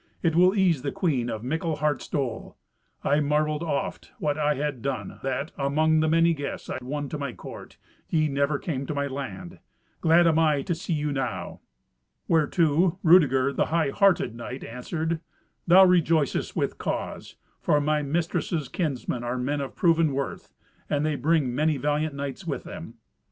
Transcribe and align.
It 0.23 0.35
will 0.35 0.55
ease 0.55 0.81
the 0.81 0.91
queen 0.91 1.29
of 1.29 1.43
mickle 1.43 1.75
heart's 1.75 2.07
dole. 2.07 2.57
I 3.03 3.19
marvelled 3.19 3.61
oft 3.61 4.13
what 4.17 4.35
I 4.35 4.55
had 4.55 4.81
done, 4.81 5.19
that, 5.21 5.51
among 5.59 5.99
the 5.99 6.07
many 6.07 6.33
guests 6.33 6.71
I 6.71 6.79
won 6.81 7.07
to 7.09 7.19
my 7.19 7.33
court, 7.33 7.77
ye 8.09 8.27
never 8.27 8.57
came 8.57 8.87
to 8.87 8.95
my 8.95 9.05
land. 9.05 9.59
Glad 9.99 10.25
am 10.25 10.39
I 10.39 10.63
to 10.63 10.73
see 10.73 10.93
you 10.93 11.11
now." 11.11 11.59
Whereto 12.27 12.97
Rudeger, 13.03 13.53
the 13.53 13.67
high 13.67 13.91
hearted 13.91 14.33
knight, 14.33 14.63
answered, 14.63 15.19
"Thou 15.67 15.85
rejoicest 15.85 16.55
with 16.55 16.79
cause, 16.79 17.35
for 17.61 17.79
my 17.79 18.01
mistress's 18.01 18.69
kinsmen 18.69 19.23
are 19.23 19.37
men 19.37 19.61
of 19.61 19.75
proven 19.75 20.13
worth, 20.13 20.51
and 20.89 21.05
they 21.05 21.15
bring 21.15 21.53
many 21.53 21.77
valiant 21.77 22.15
knights 22.15 22.47
with 22.47 22.63
them." 22.63 22.95